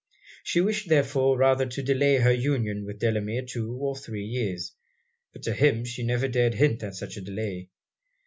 She 0.41 0.61
wished, 0.61 0.89
therefore, 0.89 1.37
rather 1.37 1.67
to 1.67 1.83
delay 1.83 2.15
her 2.15 2.31
union 2.31 2.85
with 2.85 2.97
Delamere 2.97 3.43
two 3.45 3.71
or 3.77 3.95
three 3.95 4.25
years; 4.25 4.71
but 5.31 5.43
to 5.43 5.53
him 5.53 5.85
she 5.85 6.01
never 6.01 6.27
dared 6.27 6.55
hint 6.55 6.81
at 6.81 6.95
such 6.95 7.17
a 7.17 7.21
delay. 7.21 7.69